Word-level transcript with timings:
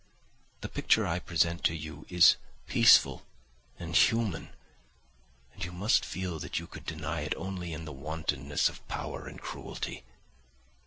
The 0.61 0.67
picture 0.67 1.05
I 1.05 1.19
present 1.19 1.63
to 1.65 1.75
you 1.75 2.07
is 2.09 2.35
peaceful 2.65 3.21
and 3.77 3.95
human, 3.95 4.49
and 5.53 5.63
you 5.63 5.71
must 5.71 6.05
feel 6.05 6.39
that 6.39 6.57
you 6.57 6.65
could 6.65 6.87
deny 6.87 7.21
it 7.21 7.35
only 7.37 7.71
in 7.71 7.85
the 7.85 7.93
wantonness 7.93 8.67
of 8.67 8.85
power 8.87 9.27
and 9.27 9.39
cruelty. 9.39 10.03